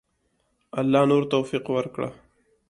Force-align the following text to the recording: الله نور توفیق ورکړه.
الله 0.79 1.03
نور 1.11 1.23
توفیق 1.33 1.65
ورکړه. 1.71 2.09